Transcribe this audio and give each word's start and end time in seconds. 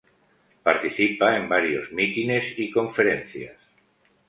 Participa 0.67 1.35
en 1.37 1.47
varios 1.47 1.91
mítines 1.91 2.55
y 2.57 2.71
conferencias. 2.71 3.55